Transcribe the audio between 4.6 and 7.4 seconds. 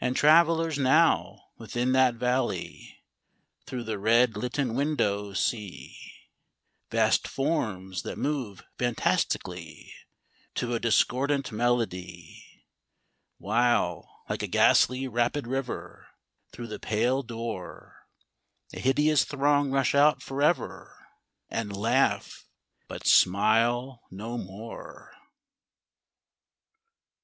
windows see Vast